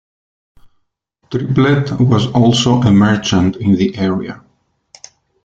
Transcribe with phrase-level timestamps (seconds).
[1.29, 4.43] Triplett was also a merchant in the area.